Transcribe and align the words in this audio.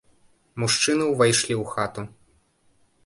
Мужчыны 0.63 1.03
ўвайшлі 1.11 1.53
ў 1.61 1.71
хату. 1.75 2.01